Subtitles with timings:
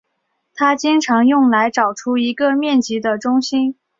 [0.55, 3.75] 它经常用来找出一个面积的中心。